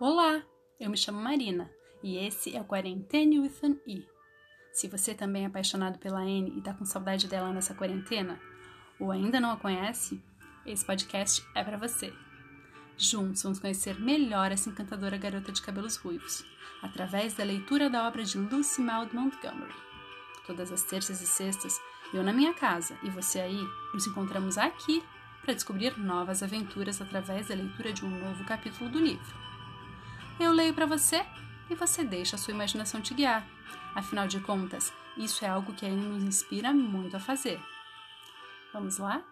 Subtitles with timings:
[0.00, 0.42] Olá,
[0.80, 1.70] eu me chamo Marina
[2.02, 4.04] e esse é o Quarentene with an E.
[4.72, 8.40] Se você também é apaixonado pela Anne e tá com saudade dela nessa quarentena,
[8.98, 10.20] ou ainda não a conhece,
[10.66, 12.12] esse podcast é para você.
[12.98, 16.44] Juntos vamos conhecer melhor essa encantadora garota de cabelos ruivos,
[16.82, 19.74] através da leitura da obra de Lucy Maud Montgomery.
[20.44, 21.80] Todas as terças e sextas,
[22.12, 23.62] eu na minha casa e você aí,
[23.94, 25.04] nos encontramos aqui
[25.40, 29.53] para descobrir novas aventuras através da leitura de um novo capítulo do livro.
[30.38, 31.24] Eu leio para você
[31.70, 33.46] e você deixa a sua imaginação te guiar.
[33.94, 37.60] Afinal de contas, isso é algo que ainda nos inspira muito a fazer.
[38.72, 39.22] Vamos lá?